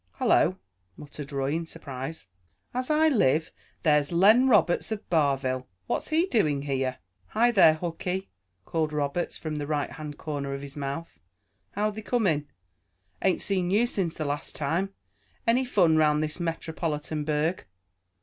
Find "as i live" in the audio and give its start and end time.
2.73-3.51